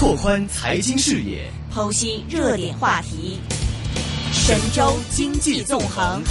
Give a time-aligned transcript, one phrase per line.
[0.00, 3.38] 拓宽财经视野，剖析热点话题，
[4.32, 6.22] 神州经济纵横。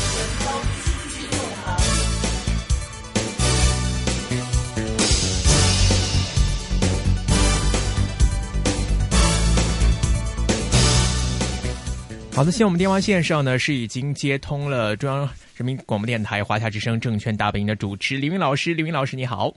[12.34, 19.54] 好的，现在我们电话线上呢是已经接通了中央人民广播电台华夏之声证券大本营的主持李云老师，李云老师你好。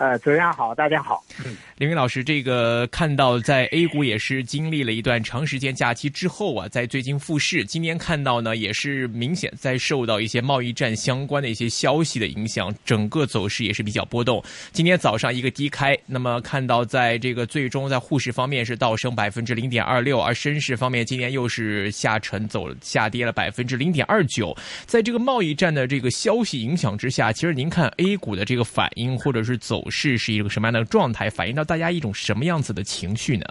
[0.00, 1.22] 呃，主持人好，大家好。
[1.76, 14.42] 林云老师，这个看到在 A 股也是经历了一段长时间假期之后啊，在最近复市，今天看到呢也是明显在受到一些贸易战相关的一些消息的影响，整个走势也是比较波动。
[14.72, 24.56] 今天早上一个低开，那么看到在这个最终在沪市方面是倒升百分之零点二六，而深市方面今天又是下沉走下跌了百分之零点二九。
[24.86, 29.89] 在这个贸易战的这个消息影响之下，其实您看 A 股的这个反应或者是走。
[29.90, 31.28] 是是一个什么样的状态？
[31.28, 33.44] 反映到大家一种什么样子的情绪呢？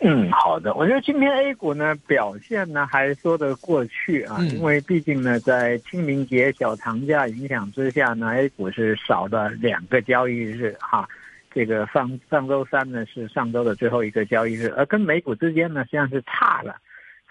[0.00, 11.08] 嗯，好的，我觉得今天 A 股呢表现呢还说得过去啊，因为毕竟呢在清明节小长假影响之下呢，A 股是少了两个交易日哈。
[11.52, 16.76] 这个上上周三呢是上周的最后一个交易日，而跟美股之间呢实际上是差了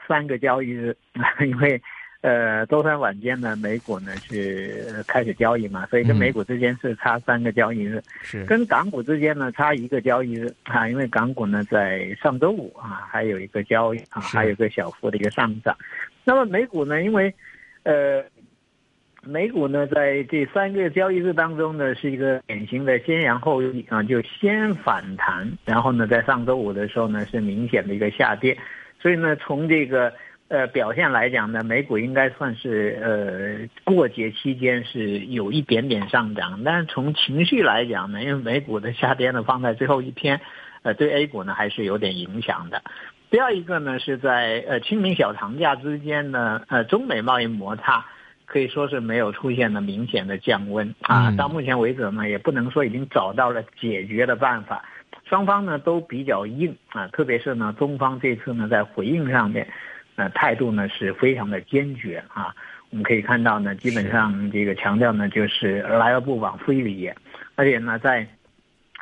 [0.08, 0.96] 三个交易日，
[1.42, 1.82] 因为。
[2.22, 15.74] 呃，周三晚间呢，美股呢是开始交易嘛，所以跟美股之间是差三个交易日，是跟港股之间呢差一个交易日啊，因为港股呢在上周五啊还有一个交易啊，还有个小幅的一个上涨。
[16.26, 17.34] 那么美股呢，因为
[17.84, 18.22] 呃，
[19.24, 28.58] 美股呢在这三个交易日当中呢是一个典型的先扬后抑啊，就先反弹，然后呢在上周五的时候呢是明显的一个下跌，
[29.02, 30.12] 所以呢从这个。
[30.50, 40.42] 呃，表现来讲呢，美股应该算是呃过节期间是有一点点上涨，但是从情绪来讲呢，因为美股的下跌呢放在最后一天，
[40.82, 42.82] 呃，对 A 股呢还是有点影响的。
[43.30, 48.04] 第二一个呢是在呃清明小长假之间呢，呃，中美贸易摩擦
[48.48, 54.84] 可以说是没有出现了明显的降温啊，到目前为止呢也不能说已经找到了解决的办法，
[55.26, 59.68] 双方呢都比较硬啊，特别是呢中方这次呢在回应上面。
[60.20, 62.54] 那态度呢是非常的坚决啊！
[62.90, 67.10] 我们可以看到呢，基本上这个强调呢就是来而不往非礼，
[67.56, 68.28] 而且呢，在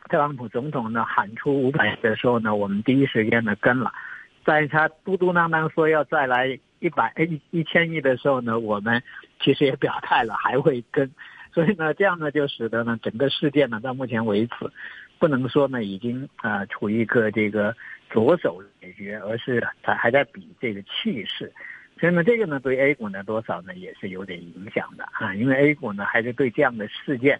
[0.09, 3.89] 特朗普总统呢喊出五百亿的时候呢，我们第一时间呢跟了；
[4.45, 9.01] 在他嘟嘟囔囔说要再来一百一一千亿的时候呢，我们
[9.39, 11.09] 其实也表态了还会跟。
[11.51, 14.55] 所以呢，这样呢就使得呢整个事件呢到目前为止，
[15.17, 17.75] 不能说呢已经啊处于一个这个。
[18.09, 21.51] 着手解决，而是他还在比这个气势，
[21.99, 27.39] 所以呢，这个呢对 A 股呢多少呢也是有点影响的啊，因为 A 股呢还是对这样的事件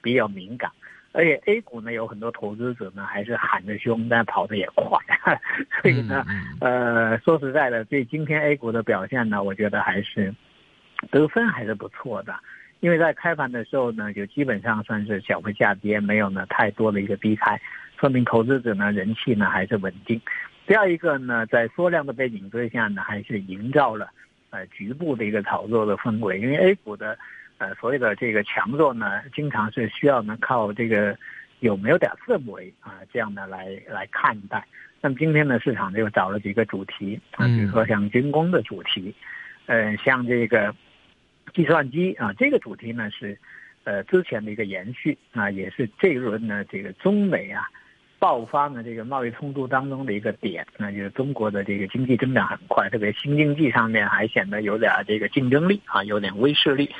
[0.00, 0.70] 比较敏感，
[1.12, 4.98] 而且 A 股呢有很多投资者呢还是喊着凶，但跑得也快，
[5.82, 6.24] 所以呢，
[6.60, 10.34] 呃，说实在的，对今天 A 股的表现呢，我觉得还是
[11.10, 12.34] 得分还是不错的，
[12.80, 17.60] 因为在开盘的时候呢，就基本上算是小幅下跌，没有呢太多的一个低开。
[17.98, 20.20] 说明投资者呢人气呢还是稳定。
[20.66, 24.10] 第二一个呢，在缩量的背景之下呢，还是营造了
[24.50, 26.40] 呃局部的一个炒作的氛围。
[26.40, 27.16] 因为 A 股的
[27.58, 31.16] 呃所谓的这个强弱呢，经常是需要呢靠这个
[31.60, 34.66] 有没有点氛围啊这样的来来看待。
[35.00, 39.14] 那么今天呢，市场又找了几个主题啊，比如说像军工的主题，
[39.66, 40.74] 呃，像这个
[41.54, 43.38] 计算机啊，这个主题呢是
[43.84, 47.62] 呃之前的一个延续啊，也是这一轮呢这个中美啊。
[48.18, 56.90] 爆发呢，这个贸易冲突当中的一个点，那就是中国的这个经济增长很快，特别新经济上面还显得有点这个竞争力啊，有点威慑力。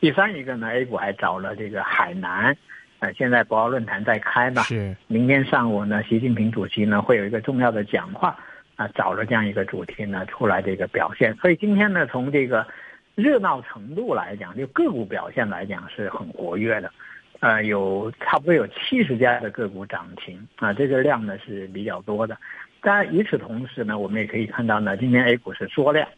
[0.00, 2.56] 第三一个呢，A 股还找了这个海南，
[3.00, 4.96] 呃，现在博鳌论坛在开嘛，是。
[5.06, 8.36] 明天上午呢，习近平主席呢会有一个重要的讲话，
[8.76, 11.34] 啊，找了这样一个主题呢出来这个表现。
[11.36, 12.66] 所以今天呢，从这个
[13.14, 16.90] 热闹程度来讲，就个股表现来讲是很活跃的。
[17.42, 22.38] 呃，有差不多有七十家的个股涨停啊，这个量呢是比较多的。
[22.80, 26.08] 当然，与此同时呢，我们也可以看到呢，今天 A 股是缩量。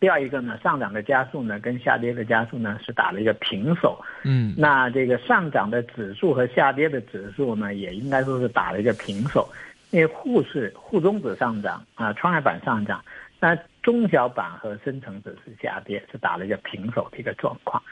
[0.00, 4.02] 第二一个呢，上涨的加速呢跟下跌的加速呢是打了一个平手。
[4.22, 9.46] 嗯，那这个上涨的指数和下跌的指数呢，也应该说是打了一个平手。
[9.90, 13.04] 因为沪市沪中指上涨啊，创业板上涨，
[13.38, 17.82] 那中小板和深成指是下跌，是打了一个平手的一个状况。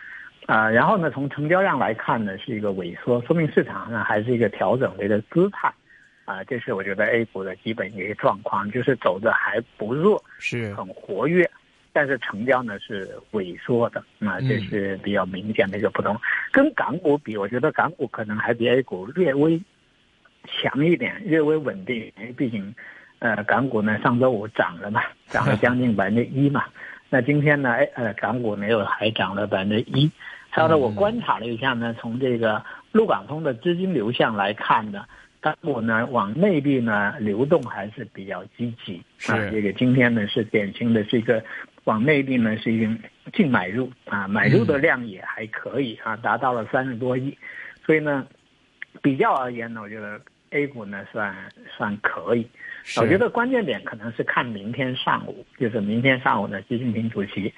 [0.47, 5.73] 啊，然后呢，从成交量来看呢，是一个萎缩，说明市场呢还是一个调整的一个姿态，
[6.25, 11.51] 啊，这是我觉得 A 股的基本一个状况，就是走的还不弱，是很活跃，
[11.93, 16.17] 但是成交呢是萎缩的，啊，这是比较明显的一个不同。
[16.53, 19.61] 跟港股比，我觉得港股可能还比 A 股略微
[20.47, 21.97] 强一点，略微稳定。
[22.19, 22.73] 因为毕竟，
[23.19, 26.67] 呃，港股呢上周五涨了嘛，涨了将近 百分之一嘛。
[27.11, 30.09] 那今天呢，哎，呃，港股呢又还涨了百分之一。
[30.57, 35.05] 还有呢，我观察了一下呢，从这个陆港通的资金流向来看呢，
[35.39, 38.97] 港股呢往内地呢流动还是比较积极。
[39.31, 41.45] 啊，这个今天呢是典型的是一个
[41.85, 42.91] 往内地呢是一个
[43.35, 47.37] 净买入啊，买入的量也还可以啊，达到了三十多亿。
[47.85, 48.27] 所以呢，
[49.03, 50.19] 比较而言呢，我觉得
[50.53, 51.37] A 股呢算
[51.77, 52.49] 算可以。
[52.99, 57.53] 我觉得关键点可能是看明天上午，就是明天上午呢，习近平主席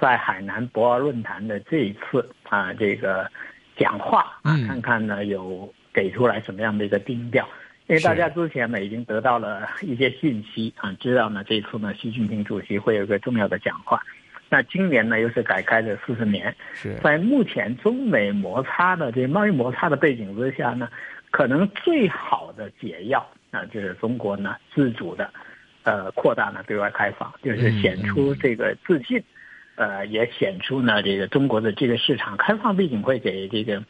[0.00, 3.30] 在海南博鳌论坛的这一次啊这个
[3.76, 7.48] 讲话啊，看看呢有给出来什么样的一个定调。
[7.88, 14.00] 因为大家之前呢已经得到了一些信息啊，知道呢这次呢习近平主席会有一个重要的讲话。
[14.48, 16.54] 那今年呢又是改开的四十年，
[17.02, 20.88] 在目前中美摩擦的这贸易摩擦的背景之下呢，
[21.30, 25.28] 可能最好的解药啊就是中国呢自主的，
[25.82, 29.20] 呃扩大呢对外开放，就是显出这个自信，
[29.76, 33.82] 呃也显出呢这个中国的这个市场开放，背景会给这个。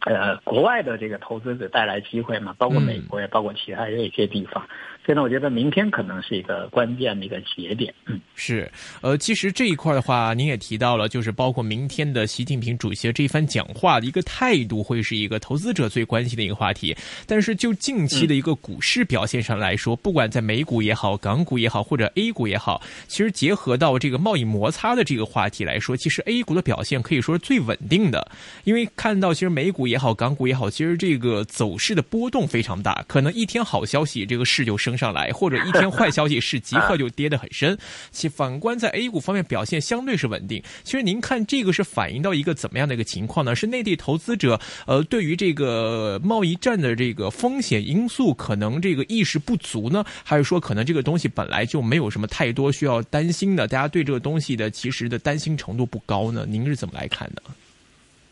[0.00, 4.68] 呃，国外的这个投资者带来机会嘛，包括美国也包括其他的一些地方，
[5.06, 7.94] 所以呢，我觉得明天可能是一个关键的一个节点。
[8.04, 8.70] 嗯，是，
[9.00, 16.94] 呃，其实这一块的话，您也提到了，就是包括明天的习近平主席这一番讲话的一个态度，会是一个投资者最关心的一个话题。
[17.26, 28.28] 但是就近期的一个股市表现上来说，不管在美股也好，港股也好，或者 A 股也好，其实结合到这个贸易摩擦的这个话题来说，其实 A 股的表现可以说是最稳定的，
[28.64, 29.86] 因为看到其实美股。
[29.86, 37.76] 也好，港股也好，其实这个走势的波动非常大，可能一天好消息，这个市就升上来，或者一天坏消息，是即刻就跌得很深。
[38.10, 40.62] 其反观在 A 股方面表现相对是稳定。
[40.84, 43.54] 其实您看这个是反映到一个怎么样的一个情况呢？
[43.54, 53.66] 是内地投资者呃对于这个贸易战的这个风险因素可能这个意识不足呢，还是说可能这个东西本来就没有什么太多需要担心的？
[53.68, 56.46] 大家对这个东西的其实的担心程度不高呢？
[56.48, 57.42] 您是怎么来看的？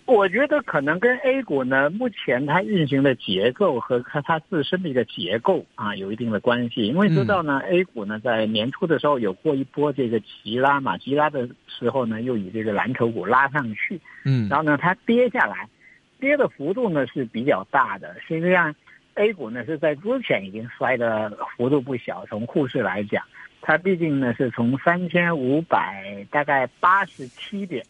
[0.06, 6.86] 我觉得可能跟 A 股呢，目前它运行的结构和它它自身的一个结构啊，有一定的关系。
[6.86, 15.66] 因为知道呢，A 股呢在年初的时候有过一波这个急拉嘛，急拉的时候呢，又以这个蓝筹股拉上去，嗯，然后呢它跌下来，
[16.20, 18.14] 跌的幅度呢是比较大的。
[18.28, 18.74] 实际上
[19.14, 22.26] ，A 股呢是在之前已经摔的幅度不小。
[22.26, 23.24] 从沪市来讲，
[23.62, 27.82] 它毕竟呢是从三千五百大概八十七点。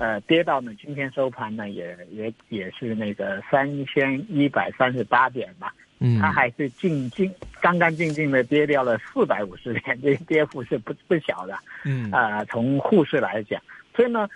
[0.00, 7.30] 呃，跌到呢，今天收盘呢，也也也是那个三千一百三十八点吧，嗯，它还是静静
[7.60, 11.54] 干干净净的跌掉了四百五十点，这跌幅是不不小的，
[11.84, 13.60] 嗯，啊，从沪市来讲，
[13.94, 14.26] 所以呢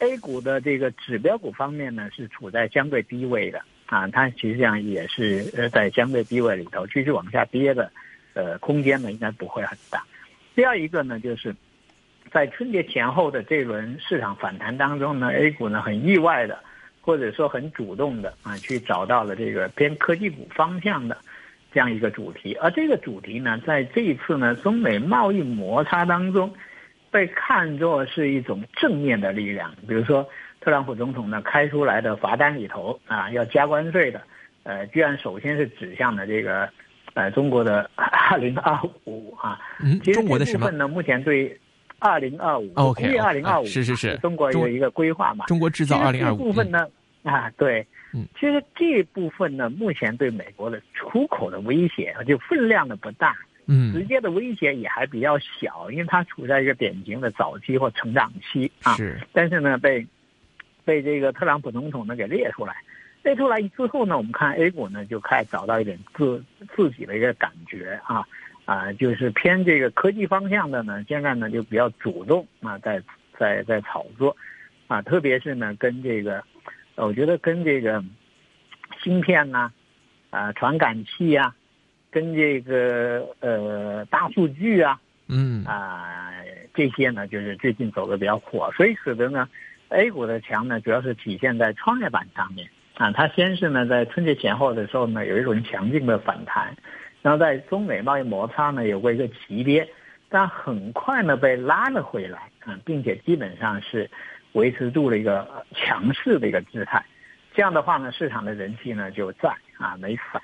[0.00, 7.90] ，A 股的这个指标股方面呢，是处在相对低位的，啊，它实际上也是呃在相对低位里头继续往下跌的，
[8.34, 10.04] 呃，空间呢应该不会很大。
[10.54, 11.56] 第二一个呢就是。
[12.32, 16.58] 在春节前后的这轮市场反弹当中呢，A 股呢很意外的，
[17.00, 21.16] 或者说很主动的啊，去找到了这个偏科技股方向的
[21.72, 22.54] 这样一个主题。
[22.60, 26.52] 而这个主题呢，在这一次呢中美贸易摩擦当中，
[27.10, 29.72] 被看作是一种正面的力量。
[29.86, 30.28] 比如说，
[30.60, 34.20] 特朗普总统呢开出来的罚单里头啊，要加关税的，
[34.64, 36.68] 呃，居然首先是指向了这个
[37.14, 39.58] 呃中国的二零二五啊。
[39.80, 41.56] 嗯，中国的部分呢，目前对。
[41.98, 45.46] 二零二五，工业二零二五是是是，中国有一个规划嘛？
[45.46, 46.86] 中国制造二零二五部分呢？
[47.22, 47.84] 啊，对，
[48.14, 53.34] 嗯，其实这部分呢，目前对美国的出口的威胁就分量的不大，
[53.66, 58.94] 嗯，直接的威胁也还比较小，因为它处在一个典型的早期或成长期啊。
[58.94, 60.06] 是，但是呢，被
[60.84, 62.76] 被这个特朗普总统呢给列出来，
[63.24, 66.44] 列出来之后呢，我们看 A 股呢就开始找到一点自
[66.76, 68.24] 自己的一个感觉啊。
[68.66, 73.00] 啊，就是偏这个科技方向的呢，现在呢就比较主动啊，在
[73.38, 74.36] 在在炒作，
[74.88, 76.42] 啊，特别是呢跟这个，
[76.96, 78.02] 我觉得跟这个
[79.00, 79.70] 芯片呐，
[80.30, 81.54] 啊，传感器啊，
[82.10, 86.32] 跟这个呃大数据啊，嗯啊
[86.74, 89.48] 这些呢，就是最近走的比较火，所以使得呢
[89.90, 96.76] A 股的强呢，主要是体现在创业板上面啊，它先是呢在春节前后的时候呢，有一种强劲的反弹。
[97.26, 99.88] 然后在中美贸易摩擦呢有过一个急跌，
[100.28, 104.08] 但很快呢被拉了回来啊，并且基本上是
[104.52, 107.04] 维持住了一个强势的一个姿态。
[107.52, 110.40] 这样的话呢，市场的人气呢就在啊没反。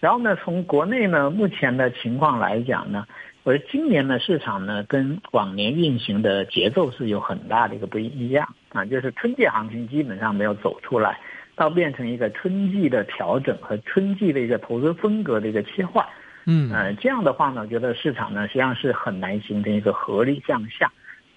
[0.00, 3.06] 然后呢，从国内呢目前的情况来讲呢，
[3.42, 11.18] 我觉得今年的市场呢跟往年运行的节奏是有很大的一个不一样啊，就是春季行情基本上没有走出来，
[11.56, 16.06] 到变成一个春季的调整和春季的一个投资风格的一个切换。
[16.50, 20.90] 嗯，呃，这样的话呢，我觉得市场呢实际上是很难形成一个合力向下。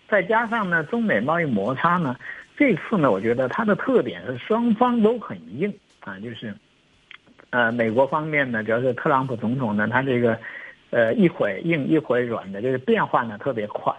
[0.07, 2.15] 再加上呢，中美贸易摩擦呢，
[2.55, 6.55] 这次呢，我觉得它的特点是双方都很硬啊，就是，
[7.49, 10.39] 呃，美国方面呢，主要是特朗普总统呢，他这个，
[10.91, 13.93] 呃，一会硬一会软的这个变化呢特别快。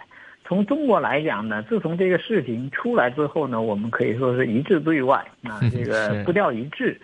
[0.46, 6.98] 从中国来讲呢，自从这个事情出来之后呢，我们可以说是一致对外啊， 这个步调一致。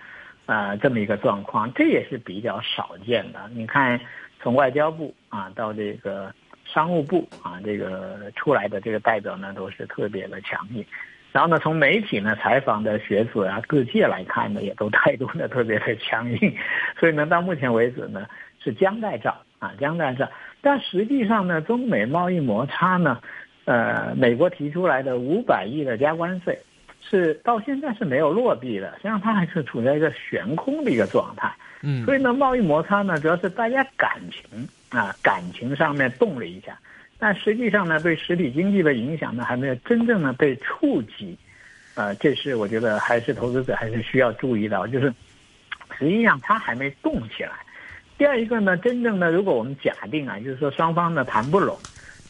[0.49, 3.50] 啊，这么一个状况，这也是比较少见的。
[3.52, 4.00] 你看，
[4.40, 6.33] 从外交部啊到这个
[6.64, 10.83] 商务部啊，这个出来的这个代表呢，都是特别的强硬。
[11.33, 16.57] 然后呢，从媒体呢采访的学者啊，各界来看呢，也都态度呢特别的 强硬。
[16.99, 18.26] 所以呢，到目前为止呢，
[18.64, 19.28] 是将在这
[19.59, 20.26] 啊，将在这。
[20.62, 23.21] 但实际上呢，中美贸易摩擦呢，
[23.67, 26.59] 呃，美国提出来的五百亿的加关税。
[27.09, 31.50] 是到现在是没有落地的，实际上它还是处在一个悬空的一个状态。
[31.81, 36.79] 嗯，所以呢，贸易摩擦呢，主要是大家感情啊，感情上面动了一下，
[37.19, 41.37] 但实际上呢，对实体经济的影响呢，还没有真正的被触及。
[41.95, 45.12] 呃，这是我觉得还是投资者还是需要注意到，就是
[45.99, 47.53] 实际上它还没动起来。
[48.17, 51.79] 第二一个呢，真正的如果我们假定啊，就是说双方呢谈不拢。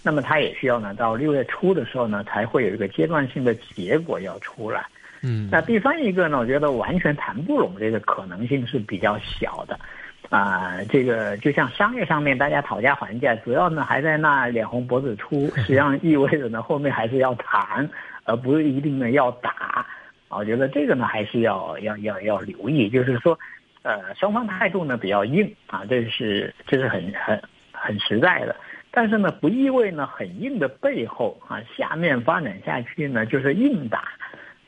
[0.02, 4.84] 那么它也需要呢，到六月初的时候呢，才会有一个阶段性的结果要出来。
[5.22, 9.78] 嗯，那第三一个呢，我觉得完全谈不拢这个可能性是比较小的。
[10.30, 17.88] 啊，这个就像商业上面大家讨价还价，主要呢还在那脸红脖子粗，实际上意味着呢后面还是要谈，
[18.24, 19.86] 而不是一定呢要打。
[20.28, 23.38] 我觉得这个呢还是要要要要留意，就是说，
[23.82, 27.40] 呃，双方态度呢比较硬啊，这是这是很很
[27.72, 28.54] 很实在的。
[28.90, 34.04] 但是呢，不意味呢很硬的背后啊，下面发展下去呢就是硬打，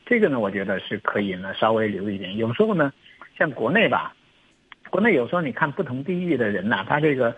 [0.05, 2.37] 这个呢，我觉得是可以呢稍微留一点。
[2.37, 2.93] 有时候呢，
[3.37, 4.13] 像国内吧，
[4.89, 7.35] 国内有时候你看不同地域的人呐，他这个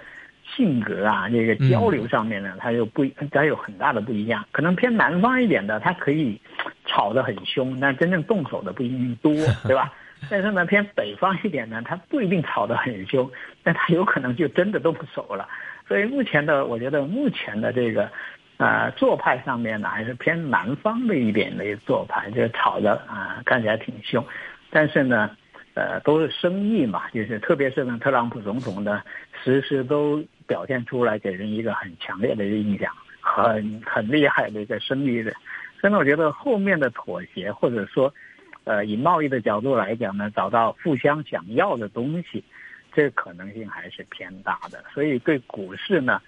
[0.56, 4.46] 性格啊，这个交流上面呢，他又不，他有很大的不一样。
[4.52, 6.40] 可能偏南方一点的，他可以
[6.86, 9.34] 吵得很凶，但真正动手的不一定多，
[9.66, 9.94] 对吧？
[10.30, 13.30] 但是呢，偏北方一点呢，他不一定吵得很凶，
[13.64, 15.48] 但他有可能就真的动手了。
[15.88, 18.10] 所以目前的，我觉得目前的这个，
[18.58, 24.26] 呃，做派上面呢，还是偏南方的一点的做派，就是吵的啊，看起来挺凶，
[24.70, 25.30] 但是呢，
[25.74, 29.02] 呃，都是生意嘛，就是特别是呢，特朗普总统呢，
[29.44, 35.34] 时时都表现出来给人一个很强烈的印象，很很厉害的一个生意人。
[35.82, 38.14] 所以呢，我觉得后面的妥协，或者说，
[38.64, 42.42] 呃，以贸易的角度来讲呢，找到互相想要的东西。
[42.96, 46.22] 这个可能性还是偏大的，所以对股市呢，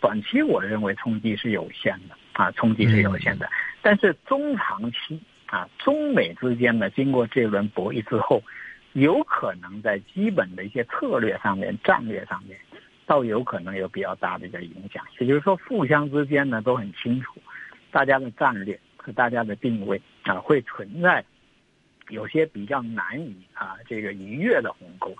[0.00, 3.50] 短期我认为冲击是有限的啊，冲击是有限的。
[3.82, 8.42] 但是中长期啊，中美之间呢，经过这轮博弈之后，
[8.92, 12.56] 有可能在基本的一些策略上面、战略上面，
[13.04, 15.04] 倒有可能有比较大的一个影响。
[15.18, 17.40] 也就是说，互相之间呢都很清楚，
[17.90, 21.24] 大家的战略和大家的定位啊，会存在
[22.08, 25.12] 有些比较难以啊这个逾越的鸿沟。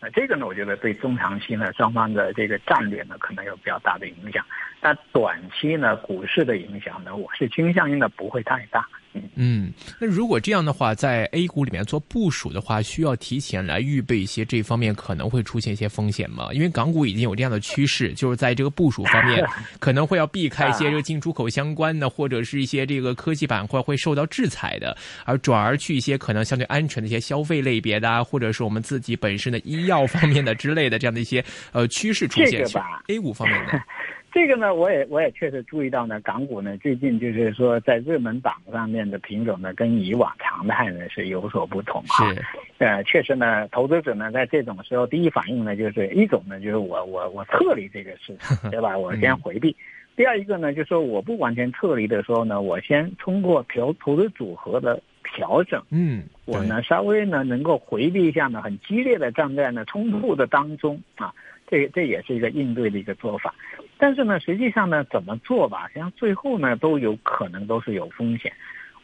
[0.00, 4.44] 那这个呢，我觉得对中长期呢，双方的这个战略呢，可能有比较大的影响。
[4.80, 8.86] 那短期呢，股市的影响呢，我是倾向于呢不会太大。
[9.34, 16.48] 嗯，那如果这样的话，在 A 股里面做部署的话，需要提前来预备一些这方面可能会出现一些风险吗？
[16.52, 19.44] 因为港股已经有这样的趋势，就是在这个部署方面
[19.78, 32.64] 可能会要避开一些这个进出口相关的，或者是一些这个科技板块会受到制裁的，而转而去一些可能相对安全的一些消费类别的，或者是我们自己本身的医药方面的之类的这样的一些呃趋势出现。
[33.08, 33.80] A 股方面的。
[34.36, 42.34] 这个呢，我也我也确实注意到呢，港股呢最近就是说在热门榜上面的品种呢，跟以往常态呢是有所不同啊。
[42.34, 42.44] 是，
[42.76, 48.98] 呃，确实呢，投资者呢在这种时候第一反应呢就是一种呢就是我我我撤离这个市场， 对吧？
[48.98, 49.74] 我先回避。
[50.16, 61.32] 第二一个呢，就是说我不完全撤离的时候呢，我先通过调投资组合的调整，嗯，我呢稍微呢能够回避一下呢很激烈的站在呢冲突的当中啊。
[61.66, 63.54] 这这也是一个应对的一个做法，
[63.98, 68.52] 但是呢，实际上呢，怎么做吧，实际上最后呢，都有可能都是有风险。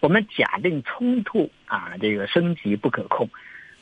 [0.01, 3.29] 我们假定冲突啊，这个升级不可控，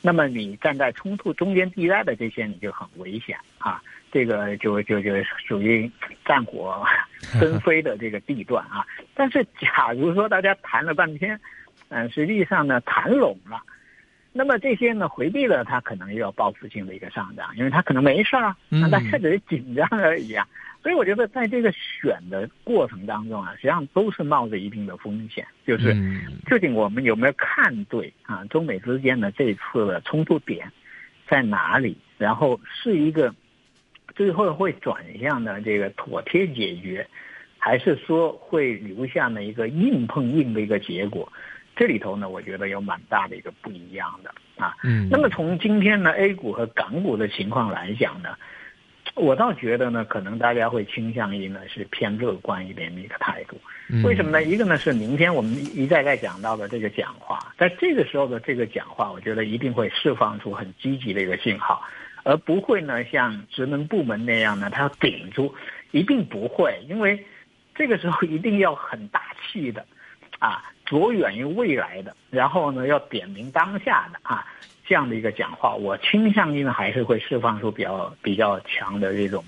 [0.01, 5.11] 那么你站在冲突中间地带的这些，你就很危险啊，这个就就就
[5.47, 5.89] 属于
[6.25, 6.83] 战火
[7.39, 8.85] 纷飞的这个地段啊。
[9.13, 11.39] 但是，假如说大家谈了半天，
[11.89, 13.61] 嗯，实际上呢，谈拢了。
[14.33, 20.47] 那么这些呢回避了，它可能又要报复性的一个上涨，因为它可能没事儿啊，那它只是紧张而已啊。
[20.81, 25.95] 所以我觉得在这个选的过程当中啊，实际上都是冒着一定的风险，就是
[26.47, 28.43] 究竟我们有没有看对啊？
[28.45, 30.71] 中美之间的这次的冲突点
[31.27, 31.97] 在哪里？
[32.17, 33.35] 然后是一个
[34.15, 37.07] 最后会转向的这个妥帖解决，
[37.59, 41.31] 还是说会留下呢一个硬碰硬的一个结果？
[41.81, 44.31] 这里头呢，我觉得有蛮大的一个不一样的
[44.63, 44.77] 啊。
[44.83, 45.07] 嗯。
[45.09, 48.37] 那么从今天呢 A 股和港股的情况来讲呢，
[49.15, 53.59] 我倒觉得呢，可能大家会倾向于呢是偏乐观一点的一个态度。
[54.03, 54.43] 为什么呢？
[54.43, 61.81] 一个呢是明天我们一再再讲到的这个讲话，在这个时候的这个讲话，我觉得一定会释放出很积极的一个信号，
[62.21, 65.51] 而不会呢像职能部门那样呢，他要顶住，
[65.89, 67.25] 一定不会，因为
[67.73, 69.83] 这个时候一定要很大气的
[70.37, 70.63] 啊。
[70.99, 74.45] 着眼于未来的，然后呢，要点明当下的啊，
[74.85, 79.43] 这样的一个讲话，我倾向于呢还是会释放出比较比较强的这种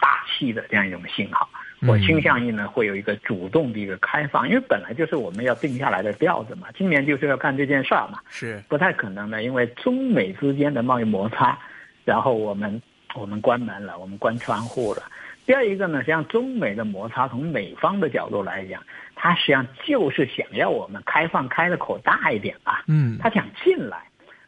[0.00, 1.48] 大气的这样一种信号。
[1.84, 6.68] 我倾向于呢会有一个主动的一个开放，因为本来就是我们要定下来的调子嘛。
[6.78, 11.58] 今年就是要干这件事儿嘛，是不太可能的，因为中美之间的贸易摩擦，
[12.04, 12.80] 然后我们
[13.14, 15.02] 我们关门了，我们关窗户了。
[15.44, 18.82] 第二一个呢，实际上中美的摩擦，从美方的角度来讲，
[19.14, 23.98] 他实际上就是想要我们开放开的口大一点啊，嗯，他想进来。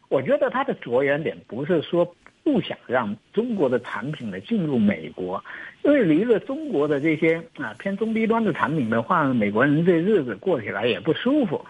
[0.07, 5.43] 我觉得他的着眼点不是说不想让中国的产品呢进入美国，
[5.83, 11.65] 因为离了中国的这些啊偏中低端的产品的话，美国人这日子过起来也不舒服。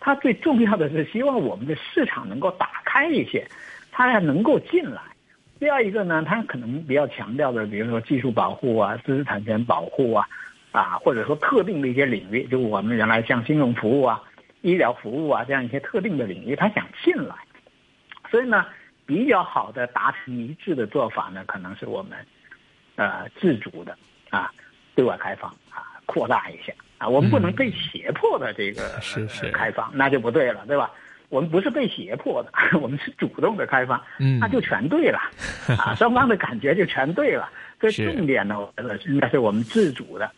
[0.00, 3.46] 他最重要的是希望我们的市场能够打开一些，
[3.92, 5.00] 他要能够进来。
[5.64, 10.28] 第二一个呢，他可能比较强调的，比如说技术保护啊、知识产权保护啊，
[10.72, 14.22] 啊，或者说特定的一些领域，就我们原来像金融服务啊、
[14.60, 17.34] 医疗服务啊这样一些特定的领域，他想进来。
[18.30, 18.66] 所以呢，
[19.06, 22.18] 比较好的达成一致的做法呢，可能是我们
[22.96, 23.96] 呃自主的
[24.28, 24.52] 啊
[24.94, 30.90] 对外开放啊扩大一下啊，我们不能被胁迫的这个是是开放，那就不对了，对吧？
[31.34, 34.00] 我们不是被胁迫的， 我们是主动的开放，
[34.38, 35.18] 那就全对了，
[35.76, 37.50] 啊，双方的感觉就全对了。
[37.80, 40.30] 所以重点呢，我觉得应该是我们自主的，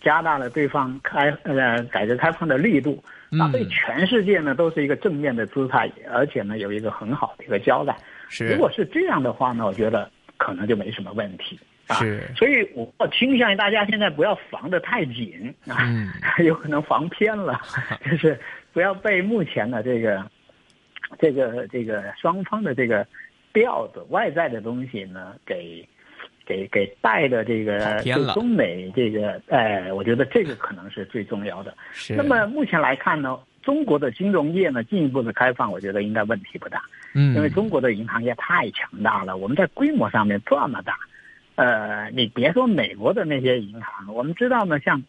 [0.00, 3.02] 加大了对方开呃改革开放的力度，
[3.38, 7.96] 啊，对全世界呢都是一个正面的姿态，而且呢有一个很好的一个交代。
[8.28, 11.56] 是，如果是这样的话呢，我觉得可能就没什么问题。
[11.94, 15.78] 是，所以我倾向于大家现在不要防得太紧啊，
[16.44, 17.60] 有可能防偏了，
[18.10, 18.38] 就是
[18.72, 20.24] 不要被目前的这个。
[21.18, 23.06] 这个这个双方的这个
[23.52, 25.86] 调子，外在的东西呢，给
[26.46, 28.00] 给给带的这个
[28.32, 31.76] 中美这个，哎，我觉得这个可能是最重要的。
[32.16, 36.82] 那么目前来看呢，中国的金融业呢进一步的开放，我觉得应该问题不大。
[37.14, 40.96] 嗯，因为中国的银行业太强大了，我们在规模上面这么大，
[41.54, 45.02] 呃，你别说美国的那些银行，我们知道呢，像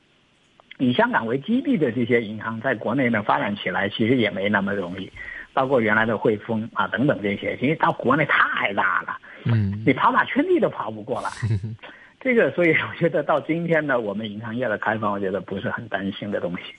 [0.78, 5.12] 以香港为基地的这些银行，在国内呢发展起来，其实也没那么容易。
[5.54, 11.30] 包括原来的汇丰啊等等这些，因为到国内太大了，嗯，你跑马圈地都跑不过来。
[12.20, 16.74] 这个，所以我觉得到今天呢，我们银行业的开放，我觉得不是很担心的东西。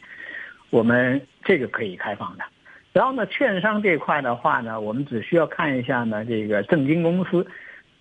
[0.70, 2.44] 我们这个可以开放的。
[2.92, 7.46] 然后呢，券商这块的话呢，我们只需要看一下呢，这个证金公司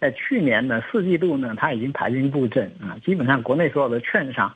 [0.04, 4.54] 在去年呢四季度呢，它已经排兵布阵啊，基本上国内所有的券商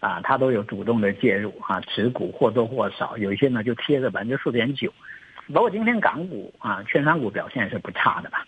[0.00, 4.90] 啊，它都有主动的介入啊，持股或多或少，有一些呢就贴着百分之四点九。
[5.52, 8.46] 包括今天港股啊，券商股表现是不差的吧，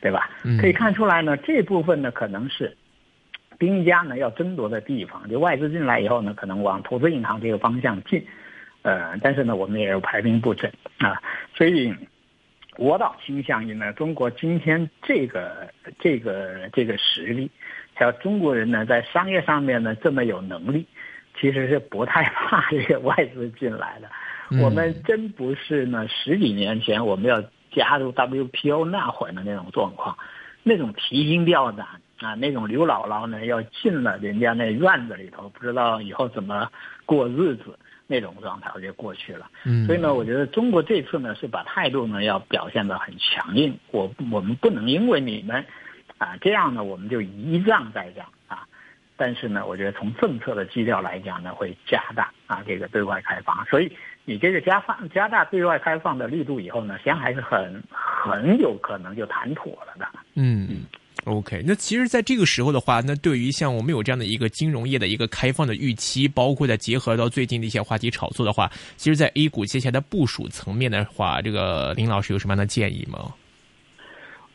[0.00, 0.28] 对吧？
[0.60, 2.76] 可以看出来呢，这部分呢可能是
[3.56, 5.30] 兵家呢要争夺的地方。
[5.30, 8.26] 就外资进来以后呢，可能往投资银行这个方向进，
[8.82, 11.22] 呃，但是呢，我们也有排兵布阵啊。
[11.54, 11.94] 所以，
[12.76, 17.50] 我倒倾向于呢，中国今天这个这个这个实力，
[17.94, 20.86] 还有中国人呢在商业上面呢这么有能力，
[21.38, 24.08] 其实是不太 怕这个外资进来的。
[24.62, 30.16] 我们真不是呢，十几年前我们要加入 WPO 那会儿的那种状况，
[30.62, 31.86] 那种提心吊胆
[32.18, 36.68] 啊，那种刘姥姥呢要进了人家那院子里头，不知道以后怎么
[37.06, 39.50] 过日子那种状态，我就过去了。
[39.64, 45.64] 嗯，所以呢，我觉得中国这次呢是把态度呢要表现得很强硬，我我们不能因为你们
[46.18, 48.66] 啊这样呢，我们就一仗再仗啊。
[49.16, 53.92] 但是呢，我觉得从政策的基调来讲呢，会加大啊这个对外开放，所以。
[54.26, 60.08] 你这个加放加大对外开放的力度以后呢，实际上还是很很有可能就谈妥了的。
[60.32, 60.86] 嗯。
[61.24, 73.32] OK，那其实，在这个时候的话，那对于像我们有这样的一个金融业的一个开放的预期，包括再结合到最近的一些话题炒作的话，其实，在 A 股接下来的部署层面的话，这个林老师有什么样的建议吗？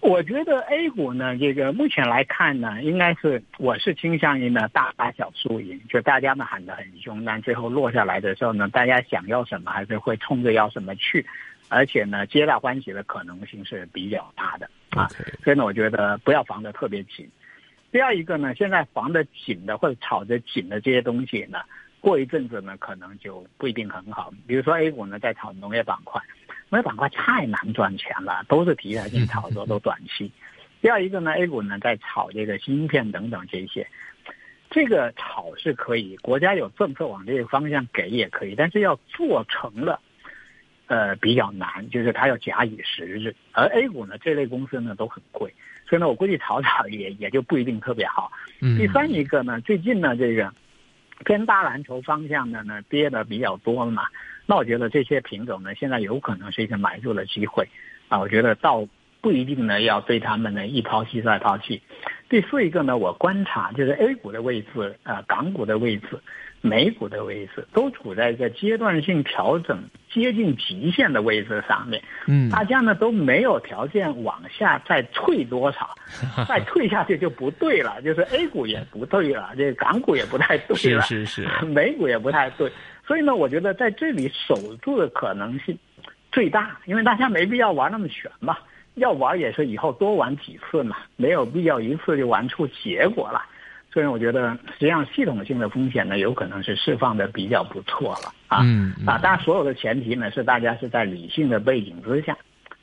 [0.02, 11.26] 我觉得 A 股呢，这个目前来看呢，应该是我是倾向于呢大打小输赢，就大家呢喊得很凶，但最后落下来的时候呢，大家想要什么还是会冲着要什么去，
[11.70, 15.08] 而且呢，皆大欢喜的可能性是比较大的啊。
[15.44, 17.30] 所以呢，我觉得不要防得特别紧。
[17.92, 21.60] 第二一个呢，现在防得紧的或者炒得紧的这些东西呢，
[22.02, 24.34] 过一阵子呢，可能就不一定很好。
[24.46, 26.22] 比如说 A 股呢，在炒农业板块。
[26.72, 30.32] 农业板块太难赚钱了，都是题材性炒作，都短期。
[30.82, 33.88] 第二一个呢，A 股呢在炒这个芯片等等这些，
[34.70, 40.00] 这个炒是可以，国家有政策往这个方向给也可以，但是要做成了，
[40.90, 43.34] 呃比较难，就是它要假以时日。
[43.54, 45.54] 而 A 股呢这类公司呢都很贵，
[45.88, 48.30] 所以呢我估计炒炒也也就不一定特别好。
[48.60, 50.54] 第三一个呢，最近呢这个
[51.24, 54.04] 偏大蓝筹方向的呢跌的比较多了嘛。
[54.46, 57.68] 那我觉得这些品种呢，现在有可能是一个买入的机会，
[58.08, 58.88] 啊，我觉得倒
[59.22, 61.82] 不一定呢要对他们呢一抛弃再抛弃。
[62.30, 66.20] 第四一个呢，我观察就是 A 股的位置，呃，港股的位置，
[66.62, 72.02] 美股的位置，都处在一个阶段性调整接近极限的位置上面。
[72.28, 75.96] 嗯，大家呢都没有条件往下再退多少，
[76.48, 82.72] 再退下去就不对了，就是 A 股也不对了，这港股也不太对了，是是是， 美股也不太对。
[83.08, 85.78] 所以呢，我觉得在这里守住的可能性
[86.32, 88.58] 最大，因为大家没必要玩那么悬嘛，
[88.96, 93.42] 要玩也是以后多玩几次嘛，没有必要一次就玩出结果了。
[93.92, 98.58] 所以我觉得，实际上系统性的风险呢，有可能是释放的比较不错了啊
[99.08, 99.18] 啊！
[99.18, 102.38] 当然，所有的前提呢，是大家是在理性的背景之下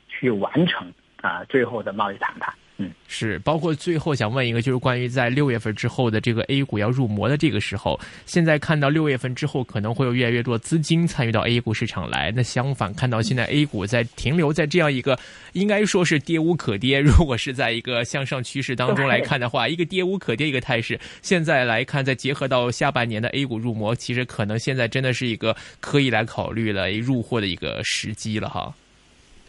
[0.09, 0.91] 去完成
[1.21, 2.53] 啊最后的贸易谈判。
[2.79, 15.17] 嗯，是，包括最后想问一个，就是关于在六月份之后的这个 A 股要入魔的这个时候，现在看到六月份之后可能会有越来越多资金参与到 A 股市场来，那相反看到现在 A 股在停留在这样一个
[15.53, 28.71] 应该说是跌无可跌，如果是在一个向上趋势当中来 看的话，一个跌无可跌一个态势，现在来看再结合到下半年的 A 股入魔，其实可能现在真的是一个可以来考虑了入货的一个时机了哈。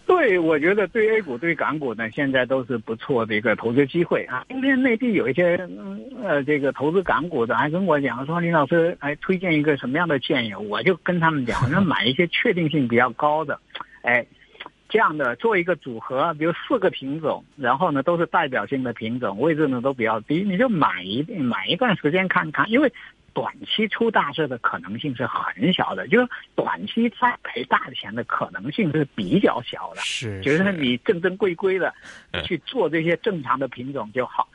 [0.09, 4.43] 对，我觉得对 A 股、对港股呢，现在都是不错的一个投资机会啊。
[4.49, 5.55] 今天内地有一些
[6.25, 10.55] 呃，这个投资港股的，还跟我讲说，林老师还推荐一个什么样的建议？
[10.55, 13.61] 我就跟他们讲，那买一些确定性比较高的，
[14.01, 14.25] 哎，
[14.89, 22.91] 这样的做一个组合，比如四个品种，然后呢都是代表性的品种，位置呢都比较低，你就买一买一段时间看看，因为。
[23.39, 30.01] 短期出大事的可能性是很小的，就是短期再赔大钱的可能性是比较小的。
[30.01, 31.95] 是，就是你正正规规的
[32.43, 34.49] 去做这些正常的品种就好。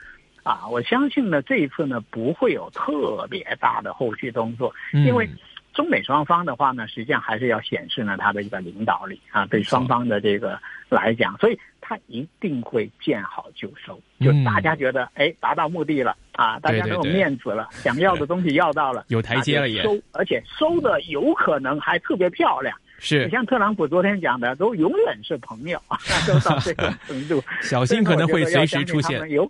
[0.43, 5.29] 啊，我相信呢，这一次呢不会有特别大的后续动作，因为
[5.73, 10.59] 中美双方的话呢，实际上还是要显示呢他的一个领导力啊，对双方的这个
[10.89, 11.59] 来讲，所以。
[11.85, 22.73] 他一定会见好就收，就大家觉得哎达到目的了啊，大家都有面子了，想要的东西要到了，有台阶了也收，而且收的有可能还特别漂亮。
[22.99, 29.29] 是，你像特朗普昨天讲的，都永远是朋友啊， 都到这个程度，小心可能会随时出现。
[29.29, 29.43] 有，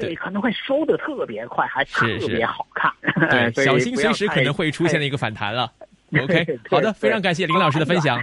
[0.00, 2.92] 对，可能会收的特别快，还特别好看。
[3.28, 5.70] 对， 小心随时可能会出现的一个反弹了。
[6.22, 8.22] OK，好的，非常感谢林老师的分享。